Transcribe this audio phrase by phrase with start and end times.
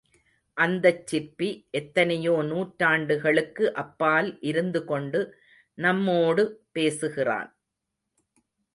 [0.57, 1.49] அந்தச் சிற்பி
[1.71, 5.21] எத்தனையோ நூற்றாண்டுகளுக்கு அப்பால் இருந்து கொண்டு
[5.77, 6.45] நம்மோடு
[6.71, 7.51] பேசுகிறான்.